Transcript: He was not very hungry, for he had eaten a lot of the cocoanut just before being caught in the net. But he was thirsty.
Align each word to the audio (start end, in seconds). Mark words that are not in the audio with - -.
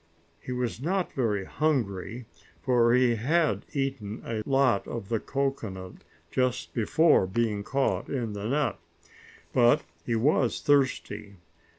He 0.39 0.51
was 0.51 0.81
not 0.81 1.11
very 1.13 1.45
hungry, 1.45 2.25
for 2.63 2.91
he 2.95 3.17
had 3.17 3.65
eaten 3.71 4.23
a 4.25 4.41
lot 4.49 4.87
of 4.87 5.09
the 5.09 5.19
cocoanut 5.19 5.97
just 6.31 6.73
before 6.73 7.27
being 7.27 7.61
caught 7.63 8.09
in 8.09 8.33
the 8.33 8.45
net. 8.49 8.79
But 9.53 9.83
he 10.03 10.15
was 10.15 10.59
thirsty. 10.59 11.35